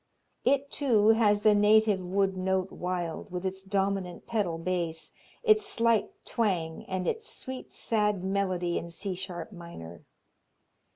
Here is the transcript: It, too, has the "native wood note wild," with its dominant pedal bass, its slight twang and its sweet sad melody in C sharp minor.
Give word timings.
It, 0.43 0.71
too, 0.71 1.09
has 1.09 1.43
the 1.43 1.53
"native 1.53 1.99
wood 2.03 2.35
note 2.35 2.71
wild," 2.71 3.29
with 3.31 3.45
its 3.45 3.61
dominant 3.61 4.25
pedal 4.25 4.57
bass, 4.57 5.11
its 5.43 5.63
slight 5.63 6.09
twang 6.25 6.85
and 6.85 7.07
its 7.07 7.29
sweet 7.31 7.69
sad 7.69 8.23
melody 8.23 8.79
in 8.79 8.89
C 8.89 9.13
sharp 9.13 9.51
minor. 9.51 10.03